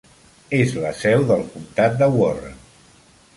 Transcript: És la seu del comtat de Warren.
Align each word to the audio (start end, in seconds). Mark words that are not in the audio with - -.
És 0.59 0.71
la 0.85 0.93
seu 1.01 1.25
del 1.33 1.43
comtat 1.51 2.01
de 2.01 2.09
Warren. 2.17 2.59